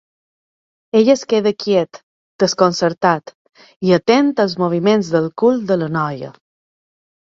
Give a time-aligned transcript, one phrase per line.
[0.99, 2.01] Ell es queda quiet,
[2.45, 3.37] desconcertat
[3.91, 6.37] i atent als moviments del cul de la noia.